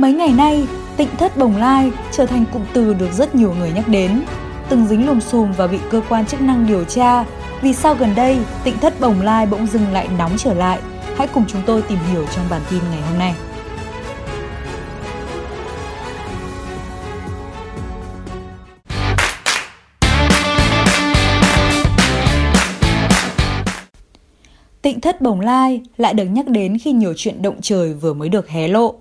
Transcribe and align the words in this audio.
Mấy 0.00 0.12
ngày 0.12 0.32
nay, 0.32 0.66
tịnh 0.96 1.08
thất 1.18 1.36
bồng 1.36 1.56
lai 1.56 1.90
trở 2.12 2.26
thành 2.26 2.44
cụm 2.52 2.62
từ 2.72 2.94
được 2.94 3.12
rất 3.12 3.34
nhiều 3.34 3.54
người 3.58 3.72
nhắc 3.74 3.88
đến. 3.88 4.22
Từng 4.68 4.86
dính 4.86 5.06
lùm 5.06 5.20
xùm 5.20 5.52
và 5.52 5.66
bị 5.66 5.78
cơ 5.90 6.02
quan 6.08 6.26
chức 6.26 6.40
năng 6.40 6.66
điều 6.66 6.84
tra. 6.84 7.24
Vì 7.62 7.72
sao 7.72 7.94
gần 7.94 8.14
đây, 8.16 8.38
tịnh 8.64 8.78
thất 8.78 9.00
bồng 9.00 9.20
lai 9.20 9.46
bỗng 9.46 9.66
dừng 9.66 9.92
lại 9.92 10.08
nóng 10.18 10.30
trở 10.38 10.54
lại? 10.54 10.80
Hãy 11.16 11.28
cùng 11.28 11.44
chúng 11.48 11.62
tôi 11.66 11.82
tìm 11.82 11.98
hiểu 12.12 12.26
trong 12.36 12.44
bản 12.50 12.62
tin 12.70 12.80
ngày 12.90 13.00
hôm 13.02 13.18
nay. 13.18 13.34
Tịnh 24.82 25.00
thất 25.00 25.20
bồng 25.20 25.40
lai 25.40 25.80
lại 25.96 26.14
được 26.14 26.24
nhắc 26.24 26.48
đến 26.48 26.78
khi 26.78 26.92
nhiều 26.92 27.14
chuyện 27.16 27.42
động 27.42 27.56
trời 27.62 27.94
vừa 27.94 28.14
mới 28.14 28.28
được 28.28 28.48
hé 28.48 28.68
lộ. 28.68 28.94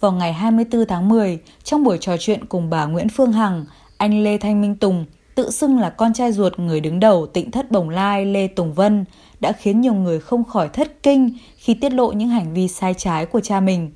Vào 0.00 0.12
ngày 0.12 0.32
24 0.32 0.86
tháng 0.86 1.08
10, 1.08 1.38
trong 1.64 1.84
buổi 1.84 1.98
trò 1.98 2.16
chuyện 2.16 2.44
cùng 2.44 2.70
bà 2.70 2.86
Nguyễn 2.86 3.08
Phương 3.08 3.32
Hằng, 3.32 3.64
anh 3.96 4.24
Lê 4.24 4.38
Thanh 4.38 4.60
Minh 4.60 4.76
Tùng, 4.76 5.04
tự 5.34 5.50
xưng 5.50 5.78
là 5.78 5.90
con 5.90 6.12
trai 6.12 6.32
ruột 6.32 6.58
người 6.58 6.80
đứng 6.80 7.00
đầu 7.00 7.26
tịnh 7.26 7.50
thất 7.50 7.70
bồng 7.70 7.88
lai 7.88 8.24
Lê 8.24 8.46
Tùng 8.46 8.74
Vân, 8.74 9.04
đã 9.40 9.52
khiến 9.52 9.80
nhiều 9.80 9.94
người 9.94 10.20
không 10.20 10.44
khỏi 10.44 10.68
thất 10.68 11.02
kinh 11.02 11.30
khi 11.56 11.74
tiết 11.74 11.92
lộ 11.92 12.12
những 12.12 12.28
hành 12.28 12.54
vi 12.54 12.68
sai 12.68 12.94
trái 12.94 13.26
của 13.26 13.40
cha 13.40 13.60
mình. 13.60 13.90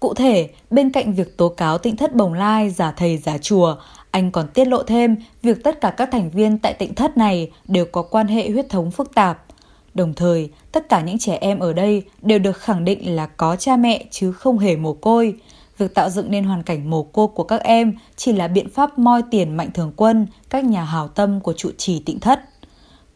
Cụ 0.00 0.14
thể, 0.14 0.48
bên 0.70 0.92
cạnh 0.92 1.14
việc 1.14 1.36
tố 1.36 1.48
cáo 1.48 1.78
tịnh 1.78 1.96
thất 1.96 2.14
bồng 2.14 2.34
lai 2.34 2.70
giả 2.70 2.92
thầy 2.96 3.18
giả 3.18 3.38
chùa, 3.38 3.76
anh 4.10 4.32
còn 4.32 4.48
tiết 4.48 4.68
lộ 4.68 4.82
thêm 4.82 5.16
việc 5.42 5.64
tất 5.64 5.80
cả 5.80 5.90
các 5.90 6.08
thành 6.12 6.30
viên 6.30 6.58
tại 6.58 6.72
tịnh 6.72 6.94
thất 6.94 7.16
này 7.16 7.50
đều 7.68 7.84
có 7.84 8.02
quan 8.02 8.26
hệ 8.26 8.50
huyết 8.50 8.68
thống 8.68 8.90
phức 8.90 9.14
tạp. 9.14 9.45
Đồng 9.96 10.14
thời, 10.14 10.50
tất 10.72 10.88
cả 10.88 11.00
những 11.00 11.18
trẻ 11.18 11.38
em 11.40 11.58
ở 11.58 11.72
đây 11.72 12.02
đều 12.22 12.38
được 12.38 12.56
khẳng 12.56 12.84
định 12.84 13.16
là 13.16 13.26
có 13.26 13.56
cha 13.56 13.76
mẹ 13.76 14.04
chứ 14.10 14.32
không 14.32 14.58
hề 14.58 14.76
mồ 14.76 14.92
côi. 14.92 15.34
Việc 15.78 15.94
tạo 15.94 16.10
dựng 16.10 16.30
nên 16.30 16.44
hoàn 16.44 16.62
cảnh 16.62 16.90
mồ 16.90 17.02
côi 17.02 17.28
của 17.28 17.44
các 17.44 17.62
em 17.62 17.98
chỉ 18.16 18.32
là 18.32 18.48
biện 18.48 18.70
pháp 18.70 18.98
moi 18.98 19.22
tiền 19.30 19.56
mạnh 19.56 19.70
thường 19.74 19.92
quân, 19.96 20.26
các 20.50 20.64
nhà 20.64 20.84
hào 20.84 21.08
tâm 21.08 21.40
của 21.40 21.52
trụ 21.52 21.70
trì 21.76 22.00
tịnh 22.00 22.20
thất. 22.20 22.40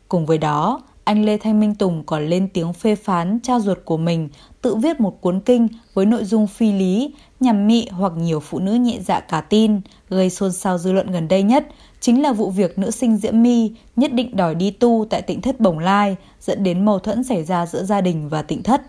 Cùng 0.09 0.27
với 0.27 0.39
đó, 0.39 0.81
anh 1.11 1.25
Lê 1.25 1.37
Thanh 1.37 1.61
Minh 1.61 1.75
Tùng 1.75 2.03
còn 2.07 2.27
lên 2.27 2.49
tiếng 2.55 2.73
phê 2.73 2.95
phán 2.95 3.39
cha 3.43 3.61
ruột 3.61 3.79
của 3.85 3.97
mình 3.97 4.29
tự 4.63 4.75
viết 4.75 5.01
một 5.01 5.21
cuốn 5.21 5.41
kinh 5.41 5.69
với 5.95 6.07
nội 6.07 6.25
dung 6.25 6.47
phi 6.47 6.73
lý, 6.73 7.15
nhằm 7.41 7.67
mị 7.67 7.89
hoặc 7.91 8.13
nhiều 8.17 8.41
phụ 8.41 8.59
nữ 8.59 8.75
nhẹ 8.75 8.99
dạ 9.05 9.21
cả 9.21 9.41
tin, 9.41 9.81
gây 10.09 10.31
xôn 10.31 10.53
xao 10.53 10.79
dư 10.79 10.93
luận 10.93 11.11
gần 11.11 11.29
đây 11.29 11.43
nhất 11.43 11.67
chính 12.01 12.23
là 12.23 12.33
vụ 12.33 12.51
việc 12.51 12.79
nữ 12.79 12.91
sinh 12.91 13.17
Diễm 13.17 13.43
My 13.43 13.73
nhất 13.97 14.13
định 14.13 14.37
đòi 14.37 14.55
đi 14.55 14.71
tu 14.71 15.07
tại 15.11 15.23
tỉnh 15.23 15.41
thất 15.41 15.61
Bồng 15.61 15.79
Lai, 15.79 16.17
dẫn 16.41 16.63
đến 16.63 16.85
mâu 16.85 16.99
thuẫn 16.99 17.25
xảy 17.25 17.45
ra 17.45 17.67
giữa 17.67 17.83
gia 17.83 18.01
đình 18.01 18.29
và 18.29 18.43
tỉnh 18.43 18.63
thất. 18.63 18.83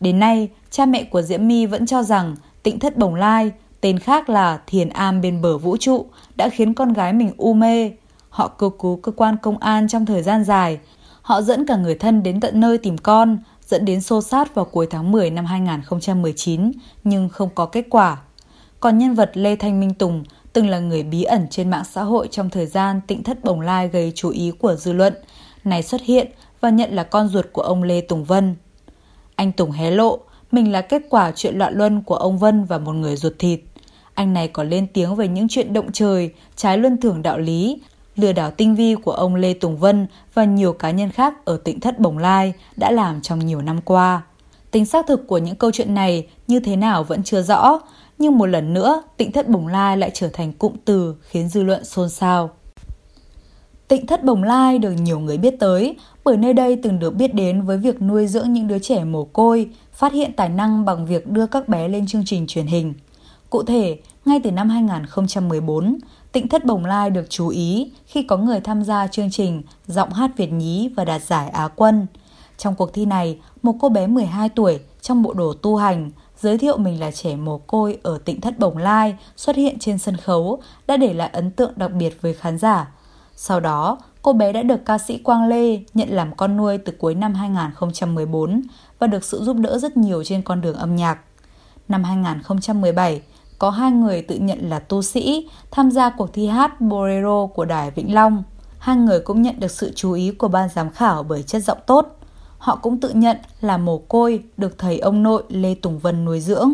Đến 0.00 0.18
nay, 0.18 0.48
cha 0.70 0.86
mẹ 0.86 1.04
của 1.04 1.22
Diễm 1.22 1.48
My 1.48 1.66
vẫn 1.66 1.86
cho 1.86 2.02
rằng 2.02 2.36
tỉnh 2.62 2.78
thất 2.78 2.96
Bồng 2.96 3.14
Lai, 3.14 3.50
tên 3.80 3.98
khác 3.98 4.28
là 4.28 4.60
Thiền 4.66 4.88
Am 4.88 5.20
bên 5.20 5.42
bờ 5.42 5.58
vũ 5.58 5.76
trụ, 5.76 6.06
đã 6.36 6.48
khiến 6.48 6.74
con 6.74 6.92
gái 6.92 7.12
mình 7.12 7.32
u 7.36 7.54
mê. 7.54 7.90
Họ 8.30 8.48
cầu 8.48 8.70
cứu 8.70 8.96
cơ 8.96 9.12
quan 9.12 9.36
công 9.42 9.58
an 9.58 9.88
trong 9.88 10.06
thời 10.06 10.22
gian 10.22 10.44
dài. 10.44 10.78
Họ 11.28 11.42
dẫn 11.42 11.66
cả 11.66 11.76
người 11.76 11.94
thân 11.94 12.22
đến 12.22 12.40
tận 12.40 12.60
nơi 12.60 12.78
tìm 12.78 12.98
con, 12.98 13.38
dẫn 13.66 13.84
đến 13.84 14.00
xô 14.00 14.22
sát 14.22 14.54
vào 14.54 14.64
cuối 14.64 14.86
tháng 14.90 15.12
10 15.12 15.30
năm 15.30 15.44
2019, 15.44 16.72
nhưng 17.04 17.28
không 17.28 17.48
có 17.54 17.66
kết 17.66 17.86
quả. 17.90 18.18
Còn 18.80 18.98
nhân 18.98 19.14
vật 19.14 19.30
Lê 19.34 19.56
Thanh 19.56 19.80
Minh 19.80 19.94
Tùng 19.94 20.24
từng 20.52 20.68
là 20.68 20.78
người 20.78 21.02
bí 21.02 21.22
ẩn 21.22 21.46
trên 21.50 21.70
mạng 21.70 21.84
xã 21.84 22.02
hội 22.02 22.28
trong 22.30 22.50
thời 22.50 22.66
gian 22.66 23.00
tịnh 23.06 23.22
thất 23.22 23.44
bồng 23.44 23.60
lai 23.60 23.88
gây 23.88 24.12
chú 24.14 24.30
ý 24.30 24.52
của 24.58 24.74
dư 24.74 24.92
luận, 24.92 25.14
này 25.64 25.82
xuất 25.82 26.00
hiện 26.02 26.28
và 26.60 26.70
nhận 26.70 26.94
là 26.94 27.02
con 27.02 27.28
ruột 27.28 27.46
của 27.52 27.62
ông 27.62 27.82
Lê 27.82 28.00
Tùng 28.00 28.24
Vân. 28.24 28.54
Anh 29.34 29.52
Tùng 29.52 29.70
hé 29.70 29.90
lộ, 29.90 30.18
mình 30.52 30.72
là 30.72 30.80
kết 30.80 31.02
quả 31.10 31.32
chuyện 31.36 31.58
loạn 31.58 31.74
luân 31.74 32.02
của 32.02 32.16
ông 32.16 32.38
Vân 32.38 32.64
và 32.64 32.78
một 32.78 32.92
người 32.92 33.16
ruột 33.16 33.32
thịt. 33.38 33.60
Anh 34.14 34.32
này 34.32 34.48
còn 34.48 34.70
lên 34.70 34.86
tiếng 34.92 35.14
về 35.14 35.28
những 35.28 35.48
chuyện 35.48 35.72
động 35.72 35.92
trời, 35.92 36.30
trái 36.56 36.78
luân 36.78 37.00
thường 37.00 37.22
đạo 37.22 37.38
lý, 37.38 37.78
lừa 38.18 38.32
đảo 38.32 38.50
tinh 38.50 38.74
vi 38.74 38.94
của 38.94 39.12
ông 39.12 39.34
Lê 39.34 39.54
Tùng 39.54 39.76
Vân 39.76 40.06
và 40.34 40.44
nhiều 40.44 40.72
cá 40.72 40.90
nhân 40.90 41.10
khác 41.10 41.44
ở 41.44 41.56
tỉnh 41.56 41.80
thất 41.80 41.98
Bồng 41.98 42.18
Lai 42.18 42.52
đã 42.76 42.90
làm 42.90 43.20
trong 43.20 43.38
nhiều 43.38 43.62
năm 43.62 43.80
qua. 43.84 44.22
Tính 44.70 44.86
xác 44.86 45.06
thực 45.06 45.26
của 45.26 45.38
những 45.38 45.56
câu 45.56 45.70
chuyện 45.70 45.94
này 45.94 46.26
như 46.46 46.60
thế 46.60 46.76
nào 46.76 47.04
vẫn 47.04 47.22
chưa 47.22 47.42
rõ, 47.42 47.80
nhưng 48.18 48.38
một 48.38 48.46
lần 48.46 48.74
nữa 48.74 49.02
tịnh 49.16 49.32
thất 49.32 49.48
Bồng 49.48 49.66
Lai 49.66 49.96
lại 49.96 50.10
trở 50.14 50.28
thành 50.32 50.52
cụm 50.52 50.72
từ 50.84 51.14
khiến 51.22 51.48
dư 51.48 51.62
luận 51.62 51.84
xôn 51.84 52.08
xao. 52.08 52.50
Tịnh 53.88 54.06
thất 54.06 54.24
Bồng 54.24 54.42
Lai 54.42 54.78
được 54.78 54.90
nhiều 54.90 55.20
người 55.20 55.38
biết 55.38 55.54
tới 55.60 55.96
bởi 56.24 56.36
nơi 56.36 56.52
đây 56.52 56.76
từng 56.82 56.98
được 56.98 57.14
biết 57.14 57.34
đến 57.34 57.62
với 57.62 57.78
việc 57.78 58.02
nuôi 58.02 58.26
dưỡng 58.26 58.52
những 58.52 58.68
đứa 58.68 58.78
trẻ 58.78 59.04
mồ 59.04 59.24
côi, 59.24 59.70
phát 59.92 60.12
hiện 60.12 60.32
tài 60.32 60.48
năng 60.48 60.84
bằng 60.84 61.06
việc 61.06 61.26
đưa 61.26 61.46
các 61.46 61.68
bé 61.68 61.88
lên 61.88 62.06
chương 62.06 62.24
trình 62.26 62.46
truyền 62.46 62.66
hình. 62.66 62.94
Cụ 63.50 63.62
thể, 63.62 63.98
ngay 64.24 64.40
từ 64.44 64.50
năm 64.50 64.68
2014, 64.68 65.98
Tịnh 66.32 66.48
thất 66.48 66.64
Bồng 66.64 66.84
Lai 66.84 67.10
được 67.10 67.26
chú 67.30 67.48
ý 67.48 67.92
khi 68.06 68.22
có 68.22 68.36
người 68.36 68.60
tham 68.60 68.82
gia 68.82 69.06
chương 69.06 69.30
trình 69.30 69.62
Giọng 69.86 70.12
hát 70.12 70.30
Việt 70.36 70.52
nhí 70.52 70.88
và 70.96 71.04
đạt 71.04 71.22
giải 71.22 71.48
Á 71.48 71.68
quân. 71.68 72.06
Trong 72.58 72.74
cuộc 72.74 72.92
thi 72.92 73.04
này, 73.04 73.38
một 73.62 73.74
cô 73.80 73.88
bé 73.88 74.06
12 74.06 74.48
tuổi 74.48 74.80
trong 75.00 75.22
bộ 75.22 75.32
đồ 75.32 75.52
tu 75.52 75.76
hành 75.76 76.10
giới 76.40 76.58
thiệu 76.58 76.76
mình 76.76 77.00
là 77.00 77.10
trẻ 77.10 77.36
mồ 77.36 77.58
côi 77.58 77.98
ở 78.02 78.18
tỉnh 78.24 78.40
thất 78.40 78.58
Bồng 78.58 78.76
Lai 78.76 79.16
xuất 79.36 79.56
hiện 79.56 79.78
trên 79.78 79.98
sân 79.98 80.16
khấu 80.16 80.62
đã 80.86 80.96
để 80.96 81.12
lại 81.12 81.30
ấn 81.32 81.50
tượng 81.50 81.72
đặc 81.76 81.92
biệt 81.92 82.22
với 82.22 82.34
khán 82.34 82.58
giả. 82.58 82.88
Sau 83.36 83.60
đó, 83.60 83.98
cô 84.22 84.32
bé 84.32 84.52
đã 84.52 84.62
được 84.62 84.84
ca 84.84 84.98
sĩ 84.98 85.18
Quang 85.18 85.48
Lê 85.48 85.80
nhận 85.94 86.08
làm 86.10 86.34
con 86.34 86.56
nuôi 86.56 86.78
từ 86.78 86.92
cuối 86.98 87.14
năm 87.14 87.34
2014 87.34 88.62
và 88.98 89.06
được 89.06 89.24
sự 89.24 89.42
giúp 89.42 89.56
đỡ 89.56 89.78
rất 89.78 89.96
nhiều 89.96 90.24
trên 90.24 90.42
con 90.42 90.60
đường 90.60 90.76
âm 90.76 90.96
nhạc. 90.96 91.18
Năm 91.88 92.04
2017, 92.04 93.22
có 93.58 93.70
hai 93.70 93.90
người 93.90 94.22
tự 94.22 94.34
nhận 94.34 94.68
là 94.68 94.78
tu 94.78 95.02
sĩ 95.02 95.48
tham 95.70 95.90
gia 95.90 96.10
cuộc 96.10 96.32
thi 96.32 96.46
hát 96.46 96.80
Bolero 96.80 97.46
của 97.46 97.64
Đài 97.64 97.90
Vĩnh 97.90 98.14
Long. 98.14 98.42
Hai 98.78 98.96
người 98.96 99.20
cũng 99.20 99.42
nhận 99.42 99.60
được 99.60 99.70
sự 99.70 99.92
chú 99.94 100.12
ý 100.12 100.30
của 100.30 100.48
ban 100.48 100.68
giám 100.74 100.90
khảo 100.90 101.22
bởi 101.22 101.42
chất 101.42 101.64
giọng 101.64 101.78
tốt. 101.86 102.18
Họ 102.58 102.76
cũng 102.76 103.00
tự 103.00 103.10
nhận 103.10 103.36
là 103.60 103.78
mồ 103.78 103.98
côi 103.98 104.42
được 104.56 104.78
thầy 104.78 104.98
ông 104.98 105.22
nội 105.22 105.42
Lê 105.48 105.74
Tùng 105.74 105.98
Vân 105.98 106.24
nuôi 106.24 106.40
dưỡng. 106.40 106.72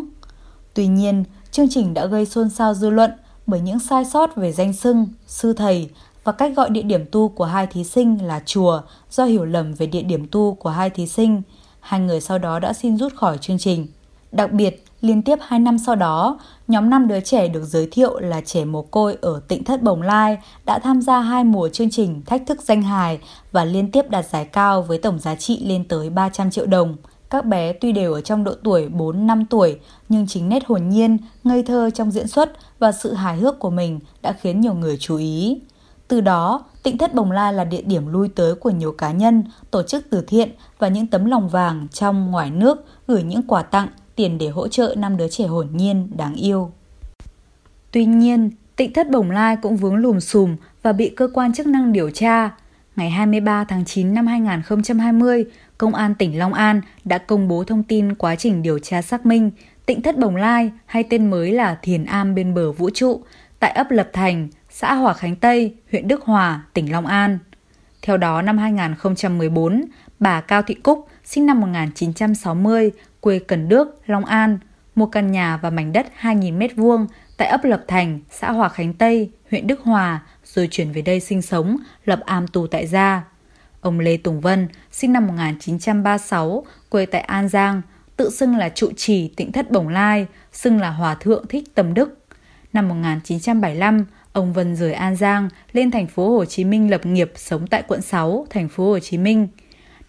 Tuy 0.75 0.87
nhiên, 0.87 1.25
chương 1.51 1.69
trình 1.71 1.95
đã 1.95 2.07
gây 2.07 2.27
xôn 2.27 2.51
xao 2.51 2.75
dư 2.75 2.91
luận 2.91 3.11
bởi 3.47 3.61
những 3.61 3.79
sai 3.79 4.05
sót 4.05 4.37
về 4.37 4.53
danh 4.53 4.73
xưng, 4.73 5.07
sư 5.27 5.53
thầy 5.53 5.91
và 6.25 6.33
cách 6.33 6.53
gọi 6.57 6.71
địa 6.71 6.83
điểm 6.83 7.07
tu 7.13 7.29
của 7.29 7.45
hai 7.45 7.67
thí 7.67 7.85
sinh 7.85 8.27
là 8.27 8.43
chùa 8.47 8.81
do 9.11 9.25
hiểu 9.25 9.45
lầm 9.45 9.75
về 9.75 9.87
địa 9.87 10.03
điểm 10.03 10.27
tu 10.31 10.55
của 10.55 10.71
hai 10.71 10.91
thí 10.91 11.07
sinh. 11.07 11.43
Hai 11.81 12.01
người 12.01 12.21
sau 12.21 12.39
đó 12.39 12.59
đã 12.59 12.73
xin 12.73 12.97
rút 12.97 13.15
khỏi 13.15 13.39
chương 13.39 13.59
trình. 13.59 13.87
Đặc 14.33 14.53
biệt, 14.53 14.85
liên 15.05 15.23
tiếp 15.23 15.39
2 15.43 15.59
năm 15.61 15.79
sau 15.79 15.95
đó, 15.95 16.39
nhóm 16.69 16.91
5 16.91 17.09
đứa 17.09 17.21
trẻ 17.21 17.49
được 17.49 17.65
giới 17.65 17.89
thiệu 17.91 18.19
là 18.19 18.41
trẻ 18.41 18.65
mồ 18.65 18.83
côi 18.83 19.17
ở 19.21 19.41
tỉnh 19.49 19.65
Thất 19.65 19.83
Bồng 19.83 20.03
Lai 20.03 20.39
đã 20.65 20.79
tham 20.79 21.03
gia 21.03 21.21
hai 21.21 21.45
mùa 21.45 21.69
chương 21.69 21.91
trình 21.91 22.23
Thách 22.27 22.43
thức 22.47 22.63
danh 22.63 22.83
hài 22.83 23.19
và 23.53 23.65
liên 23.65 23.91
tiếp 23.91 24.11
đạt 24.11 24.27
giải 24.29 24.45
cao 24.45 24.83
với 24.83 24.99
tổng 24.99 25.19
giá 25.19 25.35
trị 25.35 25.65
lên 25.65 25.85
tới 25.89 26.11
300 26.11 26.51
triệu 26.51 26.67
đồng. 26.67 26.97
Các 27.31 27.45
bé 27.47 27.73
tuy 27.73 27.93
đều 27.93 28.13
ở 28.13 28.21
trong 28.21 28.45
độ 28.45 28.55
tuổi 28.65 28.89
4-5 28.89 29.45
tuổi, 29.51 29.79
nhưng 30.09 30.27
chính 30.27 30.49
nét 30.49 30.67
hồn 30.67 30.89
nhiên, 30.89 31.19
ngây 31.45 31.63
thơ 31.63 31.91
trong 31.95 32.11
diễn 32.11 32.29
xuất 32.29 32.53
và 32.79 32.93
sự 32.93 33.13
hài 33.13 33.37
hước 33.37 33.59
của 33.59 33.71
mình 33.71 34.01
đã 34.23 34.33
khiến 34.33 34.61
nhiều 34.61 34.75
người 34.75 34.97
chú 34.97 35.17
ý. 35.17 35.61
Từ 36.09 36.21
đó, 36.21 36.65
Tịnh 36.83 36.99
Thất 36.99 37.15
Bồng 37.15 37.31
Lai 37.31 37.53
là 37.53 37.65
địa 37.65 37.83
điểm 37.83 38.07
lui 38.07 38.29
tới 38.29 38.55
của 38.55 38.71
nhiều 38.71 38.93
cá 38.93 39.13
nhân, 39.13 39.45
tổ 39.71 39.83
chức 39.83 40.05
từ 40.11 40.25
thiện 40.27 40.51
và 40.79 40.89
những 40.89 41.07
tấm 41.07 41.25
lòng 41.25 41.49
vàng 41.49 41.87
trong 41.93 42.31
ngoài 42.31 42.51
nước 42.51 42.85
gửi 43.07 43.23
những 43.23 43.43
quà 43.43 43.63
tặng, 43.63 43.89
tiền 44.17 44.39
để 44.39 44.49
hỗ 44.49 44.69
trợ 44.69 44.95
năm 44.99 45.17
đứa 45.17 45.29
trẻ 45.29 45.47
hồn 45.47 45.69
nhiên 45.73 46.09
đáng 46.17 46.35
yêu. 46.35 46.71
Tuy 47.91 48.05
nhiên, 48.05 48.51
Tịnh 48.77 48.93
Thất 48.93 49.11
Bồng 49.11 49.31
Lai 49.31 49.57
cũng 49.63 49.77
vướng 49.77 49.97
lùm 49.97 50.19
xùm 50.19 50.57
và 50.83 50.93
bị 50.93 51.09
cơ 51.09 51.29
quan 51.35 51.53
chức 51.53 51.67
năng 51.67 51.93
điều 51.93 52.11
tra. 52.11 52.51
Ngày 52.97 53.11
23 53.11 53.65
tháng 53.65 53.85
9 53.85 54.15
năm 54.15 54.27
2020, 54.27 55.45
Công 55.79 55.95
an 55.95 56.15
tỉnh 56.15 56.39
Long 56.39 56.55
An 56.55 56.81
đã 57.05 57.19
công 57.19 57.49
bố 57.49 57.65
thông 57.65 57.83
tin 57.83 58.15
quá 58.15 58.37
trình 58.37 58.63
điều 58.63 58.79
tra 58.79 59.03
xác 59.03 59.27
minh 59.27 59.51
Tịnh 59.87 60.03
Thất 60.03 60.19
Bồng 60.19 60.37
Lai 60.37 60.71
hay 60.87 61.03
tên 61.03 61.31
mới 61.31 61.53
là 61.53 61.79
Thiền 61.83 62.05
Am 62.05 62.35
bên 62.35 62.55
bờ 62.55 62.73
vũ 62.73 62.91
trụ 62.91 63.23
tại 63.61 63.71
ấp 63.71 63.91
Lập 63.91 64.11
Thành, 64.13 64.49
xã 64.71 64.95
Hòa 64.95 65.15
Khánh 65.15 65.37
Tây, 65.37 65.75
huyện 65.91 66.09
Đức 66.09 66.25
Hòa, 66.25 66.65
tỉnh 66.73 66.93
Long 66.93 67.07
An. 67.07 67.39
Theo 68.05 68.17
đó, 68.17 68.43
năm 68.43 68.59
2014, 68.59 69.85
bà 70.19 70.41
Cao 70.41 70.63
Thị 70.63 70.75
Cúc, 70.75 71.09
sinh 71.25 71.47
năm 71.47 71.61
1960, 71.61 72.91
quê 73.21 73.39
Cần 73.39 73.69
Đước, 73.69 73.89
Long 74.07 74.25
An, 74.25 74.59
mua 74.95 75.07
căn 75.07 75.33
nhà 75.33 75.57
và 75.57 75.71
mảnh 75.71 75.93
đất 75.93 76.07
2.000 76.21 76.59
m2 76.59 77.07
tại 77.37 77.49
ấp 77.49 77.65
Lập 77.65 77.85
Thành, 77.89 78.21
xã 78.31 78.53
Hòa 78.53 78.69
Khánh 78.69 78.95
Tây, 78.95 79.31
huyện 79.51 79.67
Đức 79.67 79.81
Hòa, 79.81 80.23
rồi 80.45 80.69
chuyển 80.71 80.93
về 80.93 81.03
đây 81.03 81.21
sinh 81.21 81.43
sống, 81.43 81.77
lập 82.05 82.21
am 82.27 82.49
tù 82.49 82.67
tại 82.67 82.87
gia. 82.87 83.25
Ông 83.81 84.01
Lê 84.01 84.17
Tùng 84.17 84.41
Vân, 84.41 84.69
sinh 84.93 85.13
năm 85.13 85.27
1936, 85.27 86.67
quê 86.89 87.07
tại 87.07 87.21
An 87.21 87.49
Giang, 87.49 87.83
tự 88.17 88.31
xưng 88.31 88.57
là 88.57 88.69
trụ 88.69 88.91
trì 88.97 89.29
tịnh 89.29 89.53
thất 89.53 89.71
Bồng 89.71 89.89
Lai, 89.89 90.27
xưng 90.53 90.81
là 90.81 90.91
Hòa 90.91 91.15
Thượng 91.15 91.47
Thích 91.47 91.75
Tâm 91.75 91.95
Đức. 91.95 92.19
Năm 92.73 92.89
1975, 92.89 94.05
ông 94.35 94.53
Vân 94.53 94.77
rời 94.77 94.93
An 94.93 95.17
Giang 95.17 95.49
lên 95.73 95.91
thành 95.91 96.07
phố 96.07 96.31
Hồ 96.31 96.45
Chí 96.45 96.65
Minh 96.65 96.91
lập 96.91 97.07
nghiệp 97.07 97.33
sống 97.37 97.67
tại 97.67 97.83
quận 97.89 98.03
6, 98.03 98.47
thành 98.51 98.69
phố 98.69 98.91
Hồ 98.91 98.99
Chí 98.99 99.19
Minh. 99.19 99.49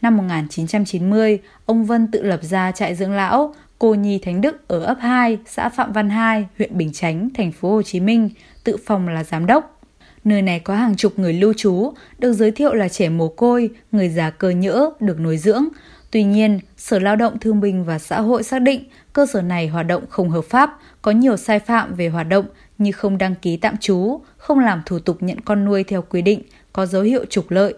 Năm 0.02 0.18
1990, 0.18 1.40
ông 1.66 1.86
Vân 1.86 2.12
tự 2.12 2.24
lập 2.24 2.40
ra 2.44 2.72
trại 2.72 2.96
dưỡng 2.96 3.12
lão 3.12 3.54
Cô 3.80 3.94
Nhi 3.94 4.20
Thánh 4.20 4.42
Đức 4.42 4.68
ở 4.68 4.80
ấp 4.80 4.98
2, 5.00 5.38
xã 5.46 5.70
Phạm 5.70 5.92
Văn 5.92 6.10
2, 6.10 6.48
huyện 6.58 6.78
Bình 6.78 6.94
Chánh, 6.94 7.30
thành 7.34 7.52
phố 7.52 7.70
Hồ 7.72 7.82
Chí 7.82 8.00
Minh, 8.00 8.30
tự 8.64 8.78
phòng 8.86 9.08
là 9.08 9.24
giám 9.24 9.46
đốc. 9.46 9.82
Nơi 10.24 10.42
này 10.42 10.60
có 10.60 10.76
hàng 10.76 10.96
chục 10.96 11.20
người 11.20 11.34
lưu 11.34 11.54
trú, 11.58 11.94
được 12.20 12.34
giới 12.34 12.52
thiệu 12.52 12.74
là 12.74 12.90
trẻ 12.90 13.10
mồ 13.10 13.28
côi, 13.28 13.70
người 13.92 14.10
già 14.10 14.30
cơ 14.30 14.50
nhỡ, 14.50 14.90
được 15.00 15.20
nuôi 15.20 15.38
dưỡng. 15.38 15.66
Tuy 16.12 16.24
nhiên, 16.24 16.60
Sở 16.78 17.00
Lao 17.00 17.16
động 17.16 17.40
Thương 17.40 17.60
binh 17.60 17.86
và 17.86 18.00
Xã 18.00 18.22
hội 18.22 18.44
xác 18.44 18.62
định 18.62 18.84
cơ 19.14 19.26
sở 19.26 19.42
này 19.42 19.68
hoạt 19.68 19.88
động 19.88 20.04
không 20.10 20.30
hợp 20.30 20.46
pháp, 20.46 20.80
có 21.02 21.12
nhiều 21.12 21.38
sai 21.38 21.60
phạm 21.60 21.96
về 21.96 22.10
hoạt 22.10 22.28
động 22.28 22.46
như 22.78 22.92
không 22.92 23.18
đăng 23.18 23.36
ký 23.36 23.58
tạm 23.58 23.78
trú, 23.78 24.22
không 24.38 24.60
làm 24.60 24.82
thủ 24.86 25.00
tục 25.00 25.18
nhận 25.24 25.42
con 25.42 25.66
nuôi 25.66 25.84
theo 25.84 26.02
quy 26.02 26.22
định, 26.22 26.42
có 26.74 26.86
dấu 26.86 27.02
hiệu 27.02 27.26
trục 27.30 27.52
lợi. 27.52 27.74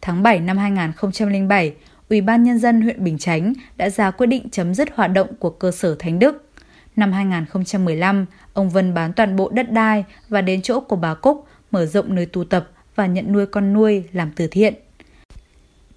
Tháng 0.00 0.22
7 0.22 0.40
năm 0.40 0.58
2007, 0.58 1.74
Ủy 2.08 2.20
ban 2.20 2.44
Nhân 2.44 2.58
dân 2.58 2.80
huyện 2.80 3.04
Bình 3.04 3.18
Chánh 3.18 3.52
đã 3.76 3.90
ra 3.90 4.10
quyết 4.10 4.26
định 4.26 4.50
chấm 4.50 4.74
dứt 4.74 4.88
hoạt 4.94 5.12
động 5.12 5.28
của 5.38 5.50
cơ 5.50 5.70
sở 5.70 5.96
Thánh 5.98 6.18
Đức. 6.18 6.50
Năm 6.96 7.12
2015, 7.12 8.26
ông 8.52 8.70
Vân 8.70 8.94
bán 8.94 9.12
toàn 9.12 9.36
bộ 9.36 9.48
đất 9.48 9.72
đai 9.72 10.04
và 10.28 10.40
đến 10.40 10.62
chỗ 10.62 10.80
của 10.80 10.96
bà 10.96 11.14
Cúc 11.14 11.46
mở 11.70 11.86
rộng 11.86 12.14
nơi 12.14 12.26
tu 12.26 12.44
tập 12.44 12.68
và 12.94 13.06
nhận 13.06 13.32
nuôi 13.32 13.46
con 13.46 13.72
nuôi 13.72 14.04
làm 14.12 14.30
từ 14.36 14.46
thiện. 14.46 14.74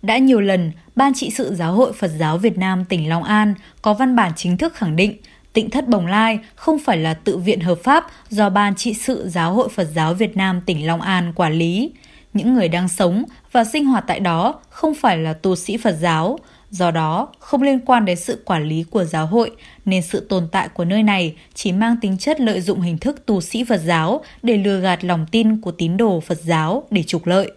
Đã 0.01 0.17
nhiều 0.17 0.41
lần, 0.41 0.71
Ban 0.95 1.13
trị 1.13 1.29
sự 1.29 1.55
Giáo 1.55 1.73
hội 1.73 1.93
Phật 1.93 2.11
giáo 2.19 2.37
Việt 2.37 2.57
Nam 2.57 2.85
tỉnh 2.85 3.09
Long 3.09 3.23
An 3.23 3.53
có 3.81 3.93
văn 3.93 4.15
bản 4.15 4.31
chính 4.35 4.57
thức 4.57 4.75
khẳng 4.75 4.95
định 4.95 5.17
Tịnh 5.53 5.69
thất 5.69 5.87
Bồng 5.87 6.07
Lai 6.07 6.39
không 6.55 6.79
phải 6.79 6.97
là 6.97 7.13
tự 7.13 7.37
viện 7.37 7.59
hợp 7.59 7.77
pháp 7.83 8.07
do 8.29 8.49
Ban 8.49 8.75
trị 8.75 8.93
sự 8.93 9.29
Giáo 9.29 9.53
hội 9.53 9.69
Phật 9.69 9.87
giáo 9.95 10.13
Việt 10.13 10.37
Nam 10.37 10.61
tỉnh 10.65 10.87
Long 10.87 11.01
An 11.01 11.33
quản 11.35 11.53
lý. 11.53 11.91
Những 12.33 12.53
người 12.53 12.67
đang 12.67 12.87
sống 12.87 13.23
và 13.51 13.63
sinh 13.63 13.85
hoạt 13.85 14.03
tại 14.07 14.19
đó 14.19 14.59
không 14.69 14.95
phải 14.95 15.17
là 15.17 15.33
tu 15.33 15.55
sĩ 15.55 15.77
Phật 15.77 15.95
giáo, 16.01 16.39
do 16.71 16.91
đó 16.91 17.27
không 17.39 17.61
liên 17.61 17.79
quan 17.79 18.05
đến 18.05 18.17
sự 18.17 18.41
quản 18.45 18.63
lý 18.63 18.83
của 18.83 19.03
giáo 19.03 19.25
hội 19.25 19.51
nên 19.85 20.01
sự 20.01 20.25
tồn 20.29 20.47
tại 20.51 20.69
của 20.69 20.85
nơi 20.85 21.03
này 21.03 21.35
chỉ 21.53 21.71
mang 21.71 21.95
tính 22.01 22.17
chất 22.17 22.39
lợi 22.39 22.61
dụng 22.61 22.81
hình 22.81 22.97
thức 22.97 23.25
tu 23.25 23.41
sĩ 23.41 23.63
Phật 23.63 23.81
giáo 23.85 24.23
để 24.43 24.57
lừa 24.57 24.79
gạt 24.79 25.03
lòng 25.03 25.25
tin 25.31 25.61
của 25.61 25.71
tín 25.71 25.97
đồ 25.97 26.19
Phật 26.19 26.41
giáo 26.41 26.83
để 26.91 27.03
trục 27.03 27.27
lợi. 27.27 27.51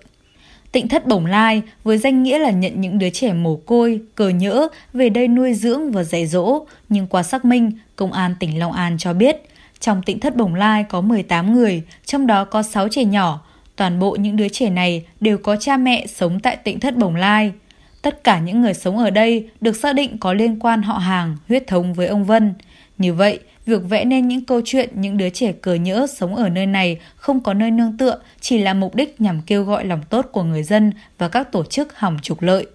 Tịnh 0.75 0.89
thất 0.89 1.07
Bồng 1.07 1.27
Lai 1.27 1.63
với 1.85 1.99
danh 1.99 2.23
nghĩa 2.23 2.39
là 2.39 2.51
nhận 2.51 2.81
những 2.81 2.99
đứa 2.99 3.11
trẻ 3.11 3.33
mồ 3.33 3.57
côi, 3.57 4.01
cờ 4.15 4.29
nhỡ 4.29 4.69
về 4.93 5.09
đây 5.09 5.29
nuôi 5.29 5.55
dưỡng 5.55 5.93
và 5.93 6.05
dạy 6.05 6.27
dỗ, 6.27 6.67
nhưng 6.89 7.07
qua 7.07 7.23
xác 7.23 7.45
minh, 7.45 7.71
Công 7.97 8.13
an 8.13 8.35
tỉnh 8.41 8.59
Long 8.59 8.73
An 8.73 8.99
cho 8.99 9.13
biết, 9.13 9.37
trong 9.81 10.03
tịnh 10.03 10.21
thất 10.21 10.37
Bồng 10.37 10.55
Lai 10.55 10.85
có 10.85 11.01
18 11.01 11.55
người, 11.55 11.83
trong 12.05 12.27
đó 12.27 12.45
có 12.45 12.63
6 12.63 12.89
trẻ 12.89 13.05
nhỏ. 13.05 13.41
Toàn 13.77 13.99
bộ 13.99 14.17
những 14.17 14.37
đứa 14.37 14.49
trẻ 14.49 14.71
này 14.71 15.05
đều 15.21 15.39
có 15.39 15.57
cha 15.57 15.77
mẹ 15.77 16.07
sống 16.07 16.41
tại 16.41 16.57
tịnh 16.57 16.81
thất 16.81 16.97
Bồng 16.97 17.17
Lai. 17.17 17.53
Tất 18.03 18.25
cả 18.25 18.39
những 18.39 18.63
người 18.63 18.75
sống 18.75 18.99
ở 18.99 19.11
đây 19.11 19.49
được 19.61 19.77
xác 19.77 19.93
định 19.93 20.19
có 20.19 20.33
liên 20.33 20.59
quan 20.59 20.83
họ 20.83 20.99
hàng, 20.99 21.37
huyết 21.49 21.67
thống 21.67 21.95
với 21.95 22.07
ông 22.07 22.25
Vân. 22.25 22.55
Như 22.99 23.15
vậy, 23.15 23.39
việc 23.67 23.83
vẽ 23.89 24.05
nên 24.05 24.29
những 24.29 24.45
câu 24.45 24.61
chuyện 24.65 24.91
những 24.95 25.17
đứa 25.17 25.31
trẻ 25.31 25.53
cờ 25.53 25.75
nhỡ 25.75 26.07
sống 26.07 26.37
ở 26.37 26.49
nơi 26.49 26.67
này 26.67 26.99
không 27.17 27.41
có 27.41 27.55
nơi 27.55 27.71
nương 27.71 27.97
tựa 27.99 28.19
chỉ 28.41 28.59
là 28.59 28.75
mục 28.75 28.95
đích 28.95 29.21
nhằm 29.21 29.41
kêu 29.47 29.65
gọi 29.65 29.85
lòng 29.85 30.01
tốt 30.11 30.27
của 30.33 30.43
người 30.43 30.63
dân 30.63 30.93
và 31.19 31.29
các 31.29 31.53
tổ 31.53 31.65
chức 31.65 31.99
hỏng 31.99 32.19
trục 32.23 32.43
lợi. 32.43 32.67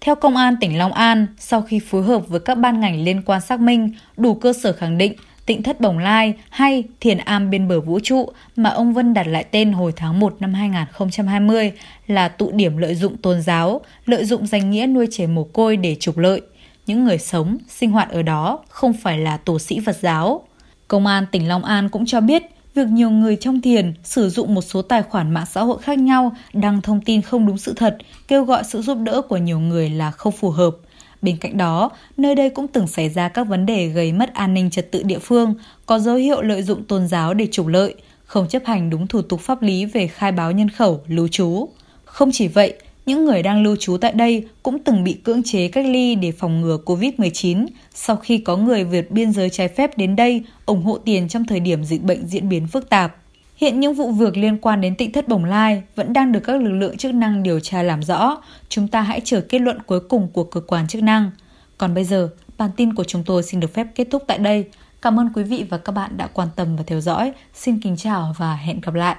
Theo 0.00 0.14
Công 0.14 0.36
an 0.36 0.56
tỉnh 0.60 0.78
Long 0.78 0.92
An, 0.92 1.26
sau 1.38 1.62
khi 1.62 1.78
phối 1.78 2.02
hợp 2.02 2.28
với 2.28 2.40
các 2.40 2.54
ban 2.54 2.80
ngành 2.80 3.02
liên 3.02 3.22
quan 3.22 3.40
xác 3.40 3.60
minh, 3.60 3.92
đủ 4.16 4.34
cơ 4.34 4.52
sở 4.52 4.72
khẳng 4.72 4.98
định 4.98 5.12
Tịnh 5.46 5.62
Thất 5.62 5.80
Bồng 5.80 5.98
Lai 5.98 6.34
hay 6.50 6.84
Thiền 7.00 7.18
Am 7.18 7.50
bên 7.50 7.68
bờ 7.68 7.80
vũ 7.80 8.00
trụ 8.02 8.28
mà 8.56 8.70
ông 8.70 8.92
Vân 8.92 9.14
đặt 9.14 9.26
lại 9.26 9.44
tên 9.50 9.72
hồi 9.72 9.92
tháng 9.96 10.20
1 10.20 10.36
năm 10.40 10.54
2020 10.54 11.72
là 12.06 12.28
tụ 12.28 12.50
điểm 12.50 12.76
lợi 12.76 12.94
dụng 12.94 13.16
tôn 13.16 13.40
giáo, 13.42 13.80
lợi 14.06 14.24
dụng 14.24 14.46
danh 14.46 14.70
nghĩa 14.70 14.86
nuôi 14.86 15.06
trẻ 15.10 15.26
mồ 15.26 15.44
côi 15.44 15.76
để 15.76 15.96
trục 16.00 16.18
lợi. 16.18 16.40
Những 16.88 17.04
người 17.04 17.18
sống, 17.18 17.58
sinh 17.68 17.90
hoạt 17.90 18.10
ở 18.10 18.22
đó 18.22 18.58
không 18.68 18.92
phải 18.92 19.18
là 19.18 19.36
tổ 19.36 19.58
sĩ 19.58 19.80
Phật 19.86 19.96
giáo. 20.00 20.42
Công 20.88 21.06
an 21.06 21.26
tỉnh 21.32 21.48
Long 21.48 21.64
An 21.64 21.88
cũng 21.88 22.06
cho 22.06 22.20
biết 22.20 22.42
việc 22.74 22.86
nhiều 22.86 23.10
người 23.10 23.36
trong 23.36 23.60
thiền 23.60 23.94
sử 24.04 24.30
dụng 24.30 24.54
một 24.54 24.62
số 24.62 24.82
tài 24.82 25.02
khoản 25.02 25.30
mạng 25.30 25.46
xã 25.46 25.62
hội 25.62 25.78
khác 25.82 25.98
nhau 25.98 26.32
đăng 26.52 26.80
thông 26.80 27.00
tin 27.00 27.22
không 27.22 27.46
đúng 27.46 27.58
sự 27.58 27.72
thật, 27.76 27.96
kêu 28.28 28.44
gọi 28.44 28.64
sự 28.64 28.82
giúp 28.82 28.98
đỡ 28.98 29.22
của 29.28 29.36
nhiều 29.36 29.60
người 29.60 29.90
là 29.90 30.10
không 30.10 30.32
phù 30.32 30.50
hợp. 30.50 30.76
Bên 31.22 31.36
cạnh 31.36 31.56
đó, 31.56 31.90
nơi 32.16 32.34
đây 32.34 32.50
cũng 32.50 32.68
từng 32.68 32.86
xảy 32.86 33.08
ra 33.08 33.28
các 33.28 33.44
vấn 33.44 33.66
đề 33.66 33.86
gây 33.86 34.12
mất 34.12 34.34
an 34.34 34.54
ninh 34.54 34.70
trật 34.70 34.92
tự 34.92 35.02
địa 35.02 35.18
phương, 35.18 35.54
có 35.86 35.98
dấu 35.98 36.16
hiệu 36.16 36.42
lợi 36.42 36.62
dụng 36.62 36.84
tôn 36.84 37.08
giáo 37.08 37.34
để 37.34 37.48
trục 37.52 37.66
lợi, 37.66 37.94
không 38.24 38.48
chấp 38.48 38.62
hành 38.66 38.90
đúng 38.90 39.06
thủ 39.06 39.22
tục 39.22 39.40
pháp 39.40 39.62
lý 39.62 39.84
về 39.84 40.06
khai 40.06 40.32
báo 40.32 40.52
nhân 40.52 40.68
khẩu, 40.68 41.00
lưu 41.08 41.28
trú. 41.28 41.68
Không 42.04 42.30
chỉ 42.32 42.48
vậy, 42.48 42.74
những 43.08 43.24
người 43.24 43.42
đang 43.42 43.62
lưu 43.62 43.76
trú 43.76 43.96
tại 43.96 44.12
đây 44.12 44.48
cũng 44.62 44.78
từng 44.78 45.04
bị 45.04 45.12
cưỡng 45.12 45.42
chế 45.42 45.68
cách 45.68 45.86
ly 45.86 46.14
để 46.14 46.32
phòng 46.32 46.60
ngừa 46.60 46.78
COVID-19 46.86 47.66
sau 47.94 48.16
khi 48.16 48.38
có 48.38 48.56
người 48.56 48.84
vượt 48.84 49.10
biên 49.10 49.32
giới 49.32 49.50
trái 49.50 49.68
phép 49.68 49.98
đến 49.98 50.16
đây 50.16 50.44
ủng 50.66 50.82
hộ 50.82 50.98
tiền 50.98 51.28
trong 51.28 51.44
thời 51.44 51.60
điểm 51.60 51.84
dịch 51.84 52.02
bệnh 52.02 52.26
diễn 52.26 52.48
biến 52.48 52.66
phức 52.66 52.88
tạp. 52.88 53.16
Hiện 53.56 53.80
những 53.80 53.94
vụ 53.94 54.10
việc 54.10 54.36
liên 54.36 54.58
quan 54.58 54.80
đến 54.80 54.94
tịnh 54.94 55.12
thất 55.12 55.28
bồng 55.28 55.44
lai 55.44 55.82
vẫn 55.96 56.12
đang 56.12 56.32
được 56.32 56.40
các 56.40 56.62
lực 56.62 56.72
lượng 56.72 56.96
chức 56.96 57.14
năng 57.14 57.42
điều 57.42 57.60
tra 57.60 57.82
làm 57.82 58.02
rõ. 58.02 58.36
Chúng 58.68 58.88
ta 58.88 59.00
hãy 59.00 59.20
chờ 59.24 59.40
kết 59.40 59.58
luận 59.58 59.82
cuối 59.86 60.00
cùng 60.00 60.28
của 60.32 60.44
cơ 60.44 60.60
quan 60.60 60.88
chức 60.88 61.02
năng. 61.02 61.30
Còn 61.78 61.94
bây 61.94 62.04
giờ, 62.04 62.28
bản 62.58 62.70
tin 62.76 62.94
của 62.94 63.04
chúng 63.04 63.24
tôi 63.24 63.42
xin 63.42 63.60
được 63.60 63.74
phép 63.74 63.86
kết 63.94 64.08
thúc 64.10 64.22
tại 64.26 64.38
đây. 64.38 64.64
Cảm 65.02 65.20
ơn 65.20 65.28
quý 65.34 65.42
vị 65.42 65.64
và 65.70 65.78
các 65.78 65.92
bạn 65.92 66.16
đã 66.16 66.26
quan 66.26 66.48
tâm 66.56 66.76
và 66.76 66.82
theo 66.86 67.00
dõi. 67.00 67.32
Xin 67.54 67.80
kính 67.80 67.96
chào 67.96 68.34
và 68.38 68.54
hẹn 68.54 68.80
gặp 68.80 68.94
lại. 68.94 69.16